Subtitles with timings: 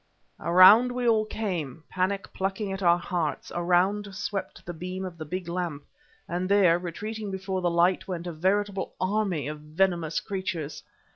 [0.39, 5.25] Around we all came, panic plucking at our hearts, around swept the beam of the
[5.25, 5.83] big lamp;
[6.27, 10.81] and there, retreating before the light, went a veritable army of venomous creatures!